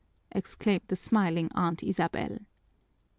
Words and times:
exclaimed 0.31 0.81
the 0.87 0.95
smiling 0.95 1.47
Aunt 1.53 1.83
Isabel. 1.83 2.39